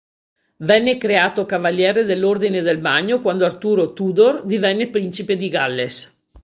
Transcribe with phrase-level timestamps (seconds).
[0.57, 6.23] Venne creato cavaliere dell'Ordine del Bagno quando Arturo Tudor divenne principe di Galles.